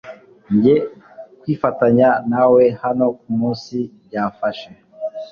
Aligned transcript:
Njye 0.55 0.75
kwifatanya 1.39 2.09
nawe 2.31 2.63
hano 2.81 3.05
kumunsi 3.19 3.77
byafashe 4.05 4.69